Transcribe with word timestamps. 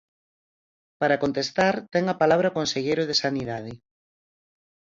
Para 0.99 1.19
contestar, 1.23 1.75
ten 1.93 2.03
a 2.13 2.19
palabra 2.21 2.51
o 2.51 2.55
conselleiro 2.59 3.03
de 3.09 3.15
Sanidade. 3.23 3.73